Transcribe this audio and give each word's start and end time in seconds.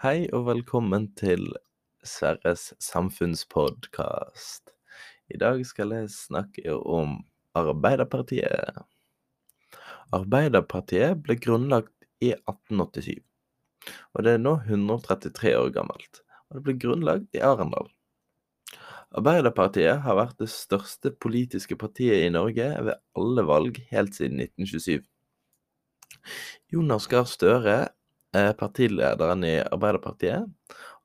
Hei 0.00 0.30
og 0.32 0.46
velkommen 0.46 1.10
til 1.12 1.42
Sverres 2.08 2.70
samfunnspodkast. 2.80 4.70
I 5.28 5.36
dag 5.42 5.60
skal 5.68 5.92
jeg 5.92 6.06
snakke 6.14 6.72
om 6.72 7.18
Arbeiderpartiet. 7.52 8.78
Arbeiderpartiet 10.16 11.20
ble 11.20 11.36
grunnlagt 11.44 11.92
i 12.24 12.32
1887, 12.32 13.20
og 14.16 14.24
det 14.24 14.38
er 14.38 14.40
nå 14.40 14.56
133 14.62 15.52
år 15.60 15.68
gammelt. 15.76 16.24
Og 16.48 16.56
det 16.56 16.64
ble 16.70 16.78
grunnlagt 16.80 17.36
i 17.36 17.44
Arendal. 17.44 17.92
Arbeiderpartiet 19.12 20.00
har 20.08 20.16
vært 20.16 20.40
det 20.40 20.48
største 20.56 21.12
politiske 21.12 21.76
partiet 21.76 22.24
i 22.24 22.32
Norge 22.32 22.72
ved 22.88 22.96
alle 23.20 23.48
valg 23.52 23.84
helt 23.92 24.16
siden 24.16 24.40
1927. 24.48 25.04
Jonas 26.72 27.12
Gahr 27.12 27.28
Støre 27.28 27.80
partilederen 28.32 29.44
i 29.44 29.56
Arbeiderpartiet. 29.62 30.46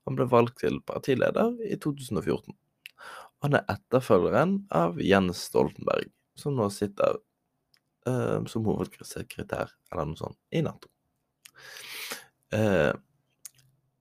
Han 0.06 0.18
ble 0.18 0.28
valgt 0.30 0.60
til 0.62 0.78
partileder 0.86 1.56
i 1.66 1.78
2014. 1.82 2.54
Han 3.46 3.58
er 3.58 3.66
etterfølgeren 3.70 4.60
av 4.74 5.00
Jens 5.02 5.44
Stoltenberg, 5.50 6.12
som 6.38 6.56
nå 6.58 6.70
sitter 6.74 7.18
uh, 8.10 8.40
som 8.50 8.66
hovedsekretær 8.70 9.74
eller 9.92 10.10
noe 10.10 10.20
sånt 10.20 10.40
i 10.54 10.62
Nato. 10.66 10.90
Uh, 12.54 12.94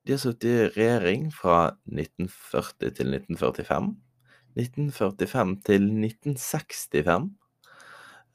de 0.04 0.12
har 0.12 0.20
sittet 0.20 0.48
i 0.50 0.66
regjering 0.74 1.30
fra 1.32 1.74
1940 1.88 2.92
til 2.98 3.14
1945. 3.16 3.94
1945 4.60 5.54
til 5.64 5.88
1965. 5.88 7.30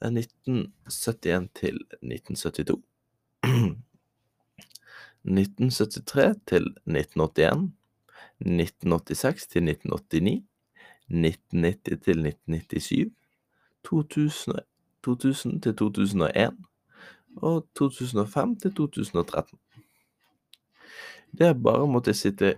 1971 0.00 1.48
til 1.60 1.78
1972. 2.02 2.82
1973 5.24 6.36
til 6.46 6.66
1981. 6.86 7.72
1986 8.40 9.46
til 9.46 9.68
1989. 9.68 10.44
1990 11.10 12.04
til 12.04 12.26
1997. 12.26 13.12
2000, 13.84 14.54
2000 15.04 15.62
til 15.62 15.76
2001. 15.76 16.56
Og 17.36 17.66
2005 17.74 18.56
til 18.56 18.74
2013. 18.74 19.58
Det 21.38 21.46
er 21.46 21.54
bare 21.54 21.86
måtte 21.86 22.14
sitte 22.14 22.56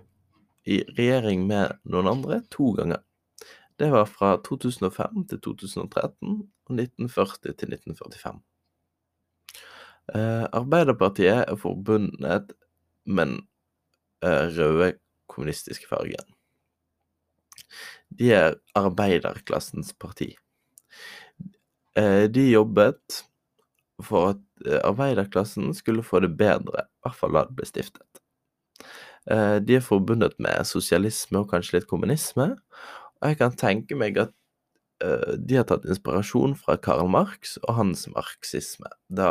i 0.65 0.81
regjering 0.97 1.45
med 1.47 1.75
noen 1.85 2.07
andre 2.07 2.41
to 2.51 2.71
ganger. 2.71 3.03
Det 3.79 3.91
var 3.91 4.05
fra 4.05 4.37
2005 4.45 5.27
til 5.29 5.39
2013 5.39 6.49
og 6.65 6.73
1940 6.79 7.53
til 7.53 7.73
1945. 7.73 8.39
Eh, 10.11 10.45
Arbeiderpartiet 10.51 11.45
er 11.47 11.59
forbundet 11.59 12.51
med 13.05 13.23
den 13.23 13.37
eh, 14.23 14.49
røde 14.57 14.93
kommunistiske 15.31 15.87
fargen. 15.87 16.27
De 18.13 18.33
er 18.35 18.57
arbeiderklassens 18.77 19.93
parti. 19.99 20.33
Eh, 21.97 22.25
de 22.29 22.49
jobbet 22.51 23.23
for 24.03 24.33
at 24.33 24.43
eh, 24.65 24.81
arbeiderklassen 24.83 25.73
skulle 25.77 26.03
få 26.03 26.19
det 26.25 26.33
bedre, 26.37 26.85
i 26.85 27.05
hvert 27.05 27.17
fall 27.17 27.37
da 27.37 27.45
det 27.47 27.57
ble 27.57 27.69
stiftet. 27.69 28.21
Eh, 29.31 29.57
de 29.63 29.77
er 29.77 29.85
forbundet 29.85 30.35
med 30.41 30.67
sosialisme 30.67 31.43
og 31.43 31.51
kanskje 31.53 31.79
litt 31.79 31.89
kommunisme, 31.89 32.53
og 33.21 33.29
jeg 33.29 33.39
kan 33.39 33.55
tenke 33.55 33.95
meg 33.95 34.17
at 34.19 34.33
uh, 34.99 35.37
de 35.39 35.55
har 35.55 35.63
tatt 35.69 35.85
inspirasjon 35.87 36.57
fra 36.59 36.75
Karl 36.75 37.07
Marx 37.07 37.53
og 37.61 37.77
hans 37.77 38.01
marxisme 38.11 38.89
da, 39.07 39.29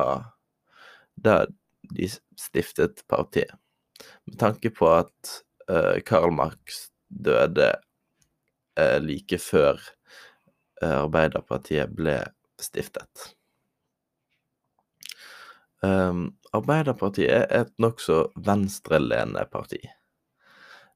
da 1.14 1.46
de 1.92 2.08
stiftet 2.38 3.04
partiet. 3.10 3.52
Med 4.24 4.38
tanke 4.40 4.70
på 4.74 4.88
at 4.90 5.34
uh, 5.70 5.98
Karl 6.06 6.32
Marx 6.34 6.88
døde 7.08 7.74
uh, 8.80 8.98
like 9.02 9.38
før 9.38 9.80
Arbeiderpartiet 10.82 11.92
ble 11.94 12.16
stiftet. 12.58 13.28
Um, 15.82 16.32
Arbeiderpartiet 16.54 17.30
er 17.32 17.64
et 17.64 17.72
nokså 17.82 18.28
venstrelenende 18.46 19.44
parti. 19.50 19.80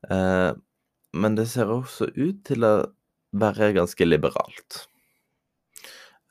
Uh, 0.07 0.55
men 1.17 1.39
det 1.39 1.49
ser 1.51 1.73
også 1.73 2.11
ut 2.15 2.43
til 2.47 2.67
å 2.67 2.75
være 3.37 3.73
ganske 3.77 4.07
liberalt. 4.07 4.85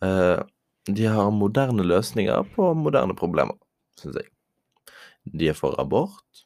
Uh, 0.04 0.40
de 0.88 1.08
har 1.10 1.34
moderne 1.34 1.84
løsninger 1.84 2.46
på 2.56 2.70
moderne 2.78 3.16
problemer, 3.18 3.58
syns 4.02 4.20
jeg. 4.22 4.30
De 5.26 5.50
er 5.50 5.58
for 5.58 5.78
abort. 5.82 6.46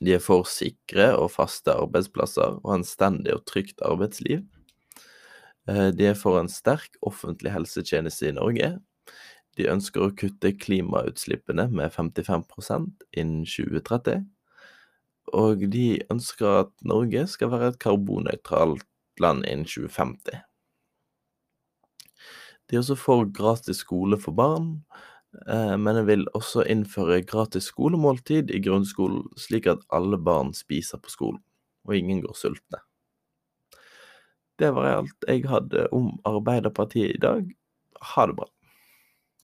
De 0.00 0.14
er 0.16 0.22
for 0.22 0.46
sikre 0.48 1.12
og 1.18 1.32
faste 1.34 1.74
arbeidsplasser 1.74 2.60
og 2.62 2.74
anstendig 2.78 3.34
og 3.34 3.44
trygt 3.48 3.82
arbeidsliv. 3.84 4.44
Uh, 5.68 5.90
de 5.94 6.08
er 6.10 6.18
for 6.18 6.40
en 6.40 6.50
sterk 6.50 6.96
offentlig 7.06 7.52
helsetjeneste 7.54 8.30
i 8.30 8.36
Norge 8.38 8.72
de 9.58 9.68
ønsker 9.68 10.06
å 10.06 10.12
kutte 10.16 10.54
klimautslippene 10.56 11.66
med 11.72 11.92
55% 11.92 13.04
innen 13.20 13.44
2030. 13.44 14.24
Og 15.38 15.66
de 15.72 15.86
ønsker 16.12 16.62
at 16.64 16.72
Norge 16.88 17.26
skal 17.30 17.52
være 17.52 17.72
et 17.72 17.82
karbonnøytralt 17.82 18.86
land 19.20 19.44
innen 19.44 19.68
2050. 19.68 20.40
De 22.70 22.78
er 22.78 22.80
også 22.80 22.96
for 22.96 23.28
gratis 23.28 23.82
skole 23.84 24.16
for 24.20 24.32
barn, 24.36 24.78
eh, 24.88 25.11
men 25.32 25.96
jeg 25.96 26.06
vil 26.10 26.26
også 26.36 26.64
innføre 26.68 27.22
gratis 27.24 27.70
skolemåltid 27.72 28.50
i 28.52 28.60
grunnskolen, 28.64 29.24
slik 29.40 29.66
at 29.70 29.84
alle 29.94 30.18
barn 30.20 30.52
spiser 30.56 31.00
på 31.00 31.12
skolen, 31.12 31.40
og 31.88 31.96
ingen 31.96 32.20
går 32.24 32.36
sultne. 32.36 32.82
Det 34.60 34.68
var 34.76 34.90
alt 34.98 35.24
jeg 35.28 35.46
hadde 35.48 35.86
om 35.96 36.12
Arbeiderpartiet 36.28 37.16
i 37.16 37.22
dag. 37.22 37.48
Ha 38.12 38.26
det 38.28 38.36
bra. 38.38 38.46